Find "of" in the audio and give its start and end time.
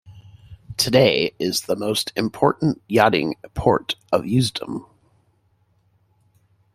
4.11-4.23